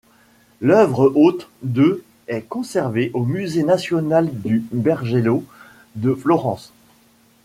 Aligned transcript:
L'œuvre 0.61 1.13
haute 1.15 1.47
de 1.61 2.03
est 2.27 2.41
conservée 2.41 3.11
au 3.13 3.23
Musée 3.23 3.61
national 3.61 4.29
du 4.33 4.65
Bargello 4.71 5.43
de 5.95 6.15
Florence. 6.15 6.73